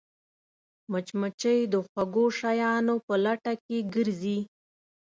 [0.91, 4.39] مچمچۍ د خوږو شیانو په لټه کې ګرځي